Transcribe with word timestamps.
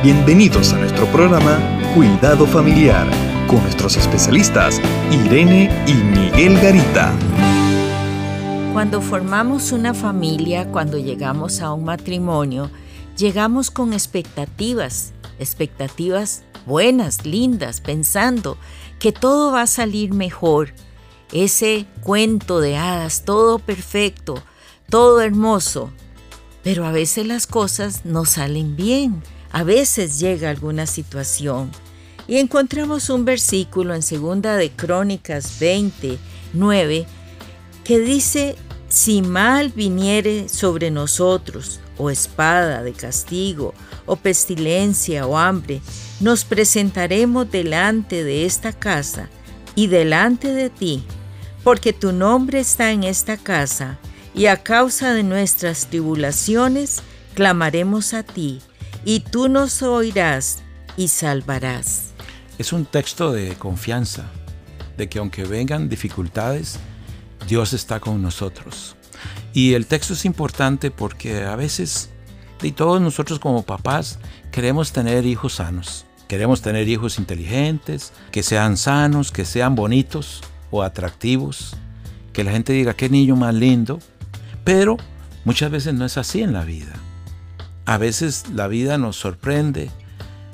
Bienvenidos 0.00 0.72
a 0.74 0.78
nuestro 0.78 1.06
programa 1.06 1.58
Cuidado 1.92 2.46
Familiar 2.46 3.04
con 3.48 3.60
nuestros 3.62 3.96
especialistas 3.96 4.80
Irene 5.10 5.68
y 5.88 5.94
Miguel 5.94 6.56
Garita. 6.60 7.12
Cuando 8.72 9.02
formamos 9.02 9.72
una 9.72 9.94
familia, 9.94 10.70
cuando 10.70 10.98
llegamos 10.98 11.60
a 11.60 11.72
un 11.72 11.82
matrimonio, 11.82 12.70
llegamos 13.16 13.72
con 13.72 13.92
expectativas, 13.92 15.12
expectativas 15.40 16.44
buenas, 16.64 17.26
lindas, 17.26 17.80
pensando 17.80 18.56
que 19.00 19.10
todo 19.10 19.50
va 19.50 19.62
a 19.62 19.66
salir 19.66 20.14
mejor. 20.14 20.74
Ese 21.32 21.86
cuento 22.04 22.60
de 22.60 22.76
hadas, 22.76 23.24
todo 23.24 23.58
perfecto, 23.58 24.40
todo 24.88 25.20
hermoso. 25.22 25.90
Pero 26.62 26.86
a 26.86 26.92
veces 26.92 27.26
las 27.26 27.48
cosas 27.48 28.04
no 28.04 28.26
salen 28.26 28.76
bien 28.76 29.24
a 29.52 29.62
veces 29.62 30.18
llega 30.18 30.50
alguna 30.50 30.86
situación 30.86 31.70
y 32.26 32.36
encontramos 32.36 33.08
un 33.08 33.24
versículo 33.24 33.94
en 33.94 34.02
segunda 34.02 34.56
de 34.56 34.70
Crónicas 34.70 35.58
20, 35.58 36.18
9, 36.52 37.06
que 37.84 37.98
dice, 38.00 38.54
si 38.88 39.22
mal 39.22 39.70
viniere 39.70 40.48
sobre 40.48 40.90
nosotros, 40.90 41.80
o 41.96 42.10
espada 42.10 42.82
de 42.82 42.92
castigo, 42.92 43.74
o 44.04 44.16
pestilencia, 44.16 45.26
o 45.26 45.38
hambre, 45.38 45.80
nos 46.20 46.44
presentaremos 46.44 47.50
delante 47.50 48.22
de 48.24 48.44
esta 48.44 48.72
casa 48.72 49.30
y 49.74 49.86
delante 49.86 50.52
de 50.52 50.68
ti, 50.68 51.02
porque 51.64 51.94
tu 51.94 52.12
nombre 52.12 52.60
está 52.60 52.92
en 52.92 53.04
esta 53.04 53.38
casa, 53.38 53.98
y 54.34 54.46
a 54.46 54.62
causa 54.62 55.14
de 55.14 55.22
nuestras 55.22 55.86
tribulaciones 55.86 57.02
clamaremos 57.34 58.12
a 58.12 58.22
ti 58.22 58.60
y 59.04 59.20
tú 59.20 59.48
nos 59.48 59.82
oirás 59.82 60.62
y 60.96 61.08
salvarás. 61.08 62.10
Es 62.58 62.72
un 62.72 62.84
texto 62.84 63.32
de 63.32 63.54
confianza, 63.54 64.24
de 64.96 65.08
que 65.08 65.18
aunque 65.18 65.44
vengan 65.44 65.88
dificultades, 65.88 66.78
Dios 67.46 67.72
está 67.72 68.00
con 68.00 68.20
nosotros. 68.20 68.96
Y 69.52 69.74
el 69.74 69.86
texto 69.86 70.14
es 70.14 70.24
importante 70.24 70.90
porque 70.90 71.44
a 71.44 71.56
veces, 71.56 72.10
y 72.62 72.72
todos 72.72 73.00
nosotros 73.00 73.38
como 73.38 73.62
papás, 73.62 74.18
queremos 74.50 74.92
tener 74.92 75.24
hijos 75.24 75.54
sanos. 75.54 76.04
Queremos 76.26 76.60
tener 76.60 76.88
hijos 76.88 77.18
inteligentes, 77.18 78.12
que 78.32 78.42
sean 78.42 78.76
sanos, 78.76 79.32
que 79.32 79.44
sean 79.44 79.74
bonitos 79.74 80.42
o 80.70 80.82
atractivos, 80.82 81.76
que 82.32 82.44
la 82.44 82.50
gente 82.50 82.74
diga 82.74 82.94
qué 82.94 83.08
niño 83.08 83.34
más 83.34 83.54
lindo. 83.54 83.98
Pero 84.64 84.98
muchas 85.44 85.70
veces 85.70 85.94
no 85.94 86.04
es 86.04 86.18
así 86.18 86.42
en 86.42 86.52
la 86.52 86.64
vida 86.64 86.92
a 87.88 87.96
veces 87.96 88.44
la 88.52 88.68
vida 88.68 88.98
nos 88.98 89.16
sorprende, 89.16 89.90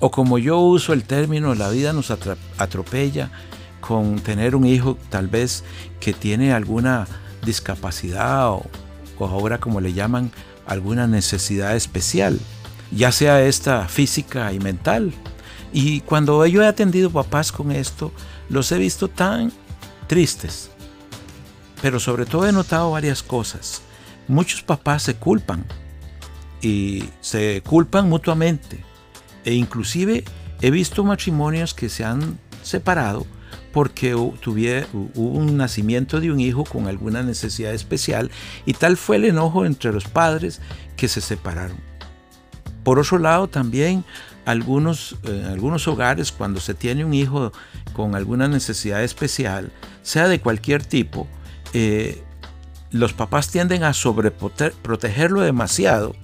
o 0.00 0.10
como 0.10 0.38
yo 0.38 0.60
uso 0.60 0.94
el 0.94 1.04
término, 1.04 1.54
la 1.54 1.68
vida 1.68 1.92
nos 1.92 2.10
atropella 2.10 3.30
con 3.82 4.18
tener 4.20 4.56
un 4.56 4.64
hijo 4.64 4.96
tal 5.10 5.28
vez 5.28 5.62
que 6.00 6.14
tiene 6.14 6.54
alguna 6.54 7.06
discapacidad 7.44 8.48
o, 8.52 8.64
ahora 9.20 9.58
como 9.58 9.82
le 9.82 9.92
llaman, 9.92 10.32
alguna 10.66 11.06
necesidad 11.06 11.76
especial, 11.76 12.40
ya 12.92 13.12
sea 13.12 13.42
esta 13.42 13.86
física 13.88 14.50
y 14.54 14.58
mental. 14.58 15.12
Y 15.70 16.00
cuando 16.00 16.46
yo 16.46 16.62
he 16.62 16.66
atendido 16.66 17.10
papás 17.10 17.52
con 17.52 17.72
esto, 17.72 18.10
los 18.48 18.72
he 18.72 18.78
visto 18.78 19.06
tan 19.08 19.52
tristes. 20.06 20.70
Pero 21.82 22.00
sobre 22.00 22.24
todo 22.24 22.48
he 22.48 22.52
notado 22.52 22.92
varias 22.92 23.22
cosas. 23.22 23.82
Muchos 24.28 24.62
papás 24.62 25.02
se 25.02 25.16
culpan 25.16 25.66
y 26.62 27.04
se 27.20 27.62
culpan 27.62 28.08
mutuamente. 28.08 28.84
E 29.44 29.54
inclusive 29.54 30.24
he 30.60 30.70
visto 30.70 31.04
matrimonios 31.04 31.74
que 31.74 31.88
se 31.88 32.04
han 32.04 32.38
separado 32.62 33.26
porque 33.72 34.14
hubo 34.14 34.32
un 35.14 35.56
nacimiento 35.56 36.20
de 36.20 36.32
un 36.32 36.40
hijo 36.40 36.64
con 36.64 36.88
alguna 36.88 37.22
necesidad 37.22 37.72
especial 37.72 38.30
y 38.66 38.72
tal 38.72 38.96
fue 38.96 39.16
el 39.16 39.26
enojo 39.26 39.64
entre 39.66 39.92
los 39.92 40.04
padres 40.04 40.60
que 40.96 41.08
se 41.08 41.20
separaron. 41.20 41.76
Por 42.82 42.98
otro 42.98 43.18
lado, 43.18 43.48
también 43.48 44.04
algunos, 44.46 45.16
en 45.24 45.44
algunos 45.44 45.86
hogares, 45.86 46.32
cuando 46.32 46.58
se 46.58 46.74
tiene 46.74 47.04
un 47.04 47.12
hijo 47.12 47.52
con 47.92 48.14
alguna 48.14 48.48
necesidad 48.48 49.02
especial, 49.02 49.70
sea 50.02 50.26
de 50.26 50.40
cualquier 50.40 50.82
tipo, 50.82 51.28
eh, 51.74 52.22
los 52.90 53.12
papás 53.12 53.48
tienden 53.48 53.84
a 53.84 53.92
sobreprotegerlo 53.92 55.42
demasiado 55.42 56.16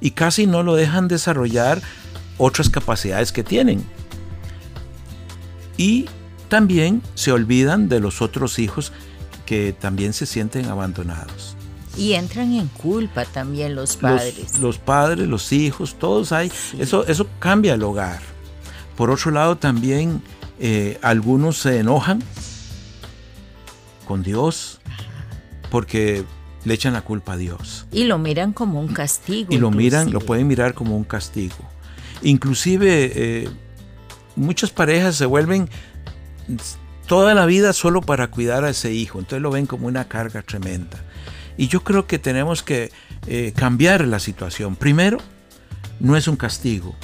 y 0.00 0.12
casi 0.12 0.46
no 0.46 0.62
lo 0.62 0.74
dejan 0.74 1.08
desarrollar 1.08 1.80
otras 2.36 2.70
capacidades 2.70 3.32
que 3.32 3.42
tienen. 3.42 3.84
Y 5.76 6.06
también 6.48 7.02
se 7.14 7.32
olvidan 7.32 7.88
de 7.88 8.00
los 8.00 8.22
otros 8.22 8.58
hijos 8.58 8.92
que 9.46 9.72
también 9.72 10.12
se 10.12 10.26
sienten 10.26 10.66
abandonados. 10.66 11.56
Y 11.96 12.12
entran 12.12 12.52
en 12.54 12.68
culpa 12.68 13.24
también 13.24 13.74
los 13.74 13.96
padres. 13.96 14.58
Los, 14.60 14.78
padres, 14.78 15.26
los 15.26 15.52
hijos, 15.52 15.96
todos 15.98 16.32
hay. 16.32 16.52
Eso, 16.78 17.06
eso 17.06 17.26
cambia 17.40 17.74
el 17.74 17.82
hogar. 17.82 18.20
Por 18.96 19.10
otro 19.10 19.30
lado, 19.30 19.56
también 19.56 20.22
eh, 20.60 20.98
algunos 21.02 21.58
se 21.58 21.80
enojan 21.80 22.22
con 24.06 24.22
Dios 24.22 24.80
porque 25.70 26.24
le 26.68 26.74
echan 26.74 26.92
la 26.92 27.00
culpa 27.02 27.32
a 27.32 27.36
Dios. 27.36 27.86
Y 27.90 28.04
lo 28.04 28.18
miran 28.18 28.52
como 28.52 28.80
un 28.80 28.88
castigo. 28.88 29.52
Y 29.52 29.58
lo 29.58 29.70
miran, 29.70 30.12
lo 30.12 30.20
pueden 30.20 30.46
mirar 30.46 30.74
como 30.74 30.96
un 30.96 31.04
castigo. 31.04 31.56
Inclusive 32.22 33.12
eh, 33.14 33.48
muchas 34.36 34.70
parejas 34.70 35.16
se 35.16 35.26
vuelven 35.26 35.68
toda 37.06 37.34
la 37.34 37.46
vida 37.46 37.72
solo 37.72 38.02
para 38.02 38.28
cuidar 38.28 38.64
a 38.64 38.70
ese 38.70 38.92
hijo, 38.92 39.18
entonces 39.18 39.42
lo 39.42 39.50
ven 39.50 39.66
como 39.66 39.86
una 39.86 40.08
carga 40.08 40.42
tremenda. 40.42 40.98
Y 41.56 41.68
yo 41.68 41.82
creo 41.82 42.06
que 42.06 42.18
tenemos 42.18 42.62
que 42.62 42.92
eh, 43.26 43.52
cambiar 43.56 44.06
la 44.06 44.20
situación. 44.20 44.76
Primero, 44.76 45.18
no 45.98 46.16
es 46.16 46.28
un 46.28 46.36
castigo. 46.36 46.94